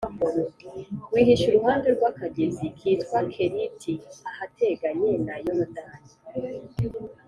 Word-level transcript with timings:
wihishe 1.11 1.45
iruhande 1.47 1.87
rw’akagezi 1.95 2.65
kitwa 2.77 3.19
Keriti 3.33 3.93
ahateganye 4.29 5.11
na 5.25 5.35
Yorodani 5.45 6.11